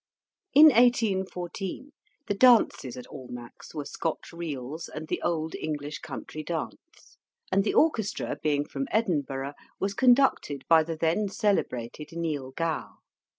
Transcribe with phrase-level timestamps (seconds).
[0.55, 1.91] In 1814,
[2.25, 7.17] the dances at Almack's were Scotch reels and the old English country dance;
[7.51, 12.95] and the orchestra, being from Edinburgh, was conducted by the then celebrated Neil Gow.